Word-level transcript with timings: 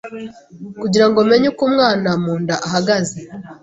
kugirango 0.81 1.19
menye 1.29 1.47
uko 1.51 1.61
umwana 1.69 2.09
mu 2.23 2.33
nda 2.41 2.55
ahagaze 2.67 3.19